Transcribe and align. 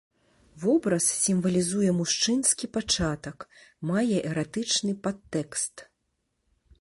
Вобраз 0.61 1.09
сімвалізуе 1.25 1.91
мужчынскі 1.99 2.65
пачатак, 2.77 3.45
мае 3.91 4.17
эратычны 4.31 4.93
падтэкст. 5.05 5.75